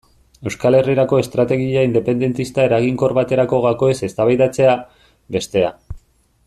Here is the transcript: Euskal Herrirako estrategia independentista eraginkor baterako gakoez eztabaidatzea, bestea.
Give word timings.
Euskal 0.51 0.77
Herrirako 0.77 1.19
estrategia 1.23 1.83
independentista 1.89 2.65
eraginkor 2.71 3.15
baterako 3.21 3.63
gakoez 3.69 3.95
eztabaidatzea, 4.09 4.75
bestea. 5.37 5.75